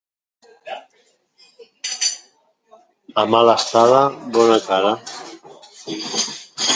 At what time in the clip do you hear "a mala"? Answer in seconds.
3.23-3.55